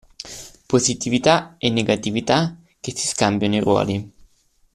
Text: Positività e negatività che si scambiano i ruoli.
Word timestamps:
Positività 0.65 1.57
e 1.59 1.69
negatività 1.69 2.57
che 2.79 2.91
si 2.95 3.05
scambiano 3.05 3.53
i 3.53 3.59
ruoli. 3.59 4.11